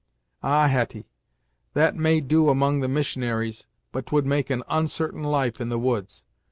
[0.41, 1.05] "Ah, Hetty,
[1.75, 6.23] that may do among the Missionaries, but 'twould make an onsartain life in the woods!